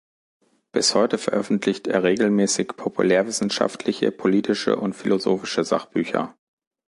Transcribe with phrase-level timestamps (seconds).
[0.71, 6.35] Bis heute veröffentlicht er regelmäßig populärwissenschaftliche politische und philosophische Sachbücher.